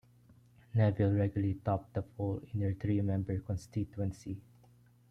[0.73, 4.41] Neville regularly topped the poll in her three-member constituency.